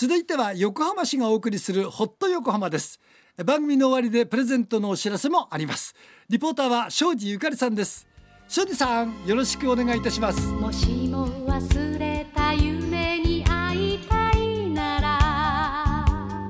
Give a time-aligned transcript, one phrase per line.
[0.00, 2.98] 続いては横浜市がお送りするホット横浜です。
[3.44, 5.94] 番組の終わりでプレゼントのお知らせもあります。
[6.30, 8.08] リポーターは庄司ゆかりさんです。
[8.48, 10.40] 庄司さんよろしくお願いいたします。
[10.52, 16.48] もしも忘れた夢に会いたいなら。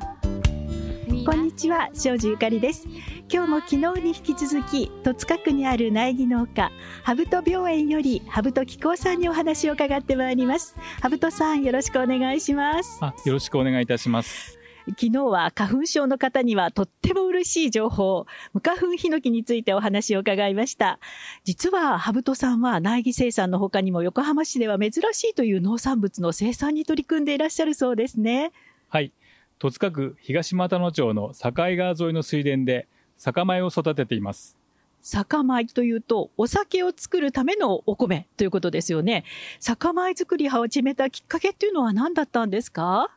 [1.26, 2.86] こんにちは庄司ゆかりです
[3.32, 6.72] 今日も昨日に引き続き戸塚区にある苗木農家
[7.04, 14.58] ハブト病園よりハブト紀行さんにお話を伺ってまいりますハブトさんよろしくお願いしますあよろしくお願いいたします
[14.88, 20.98] 昨日は花粉症の方にはとっても嬉しい情報、無花粉ヒノキについてお話を伺いました。
[21.44, 28.50] 実は、ハブトさんは苗木生産の他にも横浜市では珍しいという農産物の生産に取り組んでいらっしゃるそうですね。
[28.88, 29.12] はい。
[29.60, 32.88] 戸塚区東俣野町の境川沿いの水田で
[33.22, 34.56] 酒米を育てています。
[35.02, 39.24] 酒米というと、お酒を作るためのお米ということですよね。
[39.58, 43.10] 酒米作り始めたきっかけっていうのは何だったんですか？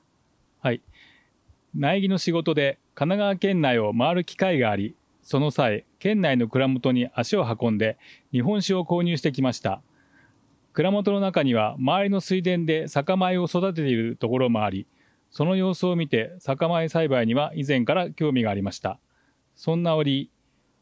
[0.60, 0.82] はい。
[1.74, 7.98] 苗木の仕事で神奈川県内を回る機会があり、その際、県内の蔵元に足を運んで
[8.34, 9.82] 日本酒を購入してきました。
[10.74, 14.86] 蔵元の中には周りの水田で酒米を育てているところもあり、
[15.32, 19.00] その様子を見て酒米栽培には以前から興味がありました。
[19.64, 20.30] そんな折、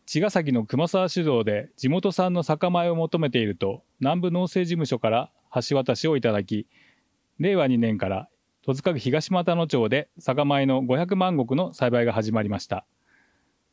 [0.08, 5.32] 茅ヶ崎の熊沢酒造で地元産の酒米を求めていると南部農政事務所から
[5.70, 6.66] 橋渡しをいただき、
[7.38, 8.28] 令和2年から
[8.66, 12.88] 戸塚区東俣野町で酒米の500万石の栽培が始まりました。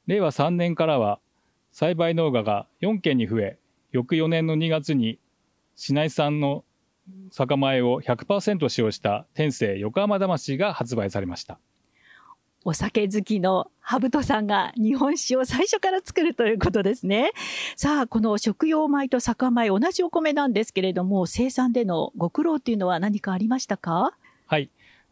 [0.06, 1.20] 令和3年からは
[1.72, 3.58] 栽培農家が4件に増え、
[3.92, 5.18] 翌4年の2月に
[5.74, 6.66] 市内産の
[7.30, 11.58] 酒米を100%使用した天性横浜魂が発売されました。
[12.64, 17.30] お酒好きのハブトさんが日本酒を最初から作るということですね。
[17.76, 24.12] さあ、この食用米と酒米、同じお米なんですけれども、生産でのご苦労っていうのは何かありましたか？
[24.46, 24.70] はい。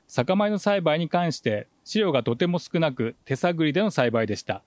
[0.09, 4.63] 酒米の栽培に関して飼料がとても少なく手探りでの栽培でした。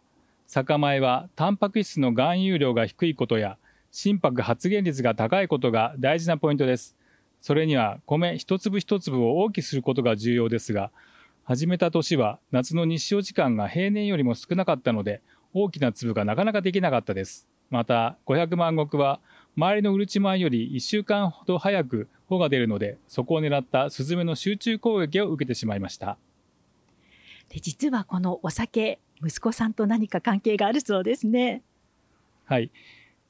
[0.47, 3.57] 酒米はタンパク質の含有量が低いことや
[3.91, 6.95] 心拍発現率が高いことが大事なポイントです。
[7.39, 10.91] それには米一粒一粒を大きくすることが重要ですが、
[11.49, 17.47] 始めた年は夏の日照時間が平年よりも少なかったので、大きな粒がなかなかできなかったです。
[17.71, 19.19] また、500万石は
[19.57, 26.19] 周りのうるち米より1週間ほど早く穂が出るので、そこを狙ったスズメの集中攻撃を受けてしまいました。
[27.49, 31.63] で実はこのお酒、息子さんと何か関係があるそうですね。
[32.45, 32.69] はい。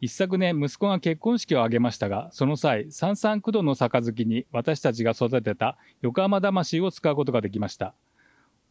[0.01, 7.93] 一昨年、息子が結婚式を挙げましたが、その際、三三九度の杯に私たちが育てた横浜魂を使うことができました。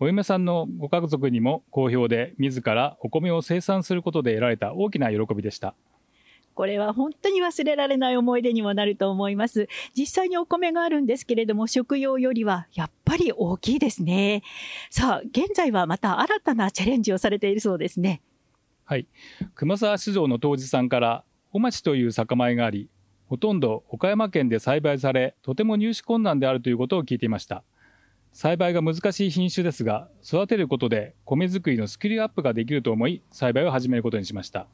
[0.01, 5.75] お嫁さんのご家族にも好評で、自らお米を生産することで得られた大きな喜びでした。
[6.55, 9.69] これは本当に忘れられない思い出にもなると思います。
[9.97, 14.43] 実際にお米があるんですけれども、食用よりはやっぱり大きいですね。
[14.91, 18.21] さあ、現在はまた新たなチャレンジをされているそうですね。
[18.85, 19.07] はい。
[19.57, 22.89] 熊沢市場の当時さんから、お町という酒米があり、
[23.29, 27.65] ほとんど岡山県で栽培され、とても入手困難であるということを聞いていました。
[28.41, 34.69] 栽培が難しい品種ですが、育てることで米作りのスキルアップができると思い、栽培を始めることにしました。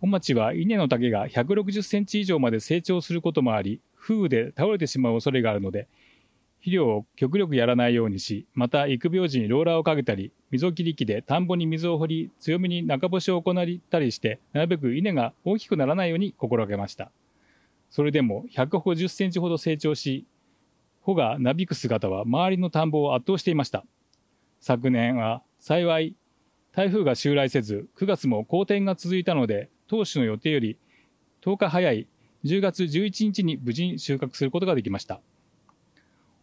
[0.00, 5.86] 本町は稲の丈が160センチ以上まで成長することもあり、風雨で倒れてしまう恐れがあるので、
[6.58, 13.54] 肥料を極力やらないようにし、また育苗時にローラーをかけたり、溝切り機で田んぼに水を掘り、強めに中干しを行っ
[13.88, 17.12] たりして、なるべく稲が大きくならないように心がけました。
[17.88, 20.24] それでも150センチほど成長し、
[21.00, 23.84] 穂がなびく姿は周りの田んぼを圧倒していました。
[24.60, 26.14] 昨年は幸い
[26.72, 30.78] 台風が襲来せず、9月も好天が続いたので、当初の予定より
[31.42, 32.06] 10日早い
[32.44, 35.20] 10月11日に無事に収穫することができました。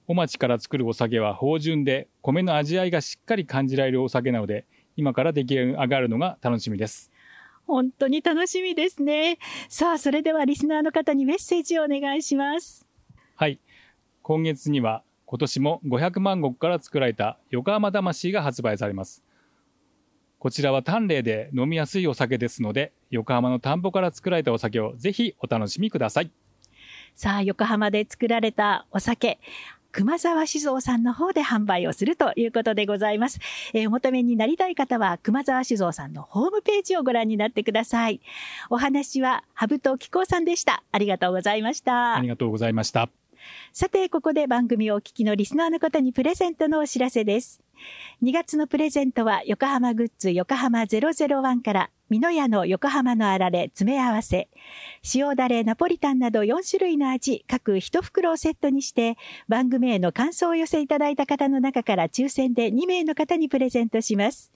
[0.07, 4.65] お町から作るお酒は芳醇で米の味わいがしっかり感じられるお酒なので
[4.95, 7.11] 今から出来上がるのが楽しみです。
[7.65, 9.37] 本当に楽しみですね。
[9.67, 12.85] さあ、それではリスナーの方にメッセージをお願いします。
[13.35, 13.59] はい。
[14.27, 19.23] 今月には今年も500万石から作られた横浜魂が発売されます。
[20.37, 26.31] こちらは淡麗で飲みやすいお酒ですので、横浜の田んぼから作られたお酒をぜひお楽しみください。
[27.15, 29.39] さあ、横浜で作られたお酒、
[29.93, 33.39] 熊沢酒造さんの方で販売をするということでございます。
[33.73, 38.19] えー、お求めになりたい方は、熊沢酒造さんのホームページをご覧になってください。
[38.69, 40.83] お話は、ハブとキコさんでした。
[40.91, 42.15] ありがとうございました。
[42.15, 43.09] ありがとうございました。
[43.73, 47.66] さて、ここで番組をお聞きのリスナーの方にプレゼントのお知らせです。
[48.23, 54.47] 2月のプレゼントは横浜グッズ横浜001から美濃屋の横浜のあられ詰め合わせ、
[55.13, 59.17] 塩だれナポリタンなど4種類の味各1袋をセットにして
[59.49, 64.53] 番組への感想を寄せいただいた方の中から抽選で2名の方にプレゼントします。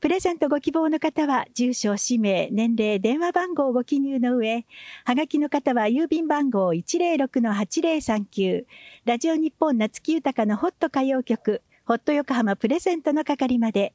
[0.00, 4.64] プレゼントご希望の方は住所、氏名、年齢、電話番号をご記入の上、
[5.04, 8.64] はがきの方は郵便番号106-8039
[9.04, 11.62] ラジオ日本夏木豊のホット歌謡曲。
[11.86, 13.94] ホット横浜プレゼントの係まで。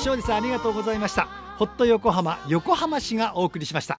[0.02, 1.28] はい庄司さんありがとうございました。
[1.58, 3.90] ホット横浜横浜市がお送りしました。